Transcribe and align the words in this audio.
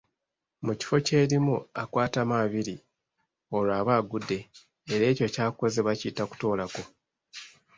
Mu 0.65 0.73
kifo 0.79 0.97
ky’erimu 1.05 1.55
akwatamu 1.81 2.33
abiri, 2.43 2.75
olwo 3.55 3.73
aba 3.79 3.93
agudde 3.99 4.39
era 4.93 5.03
ekyo 5.11 5.27
ky’akoze 5.33 5.79
bakiyita 5.87 6.23
kutoolako. 6.29 6.81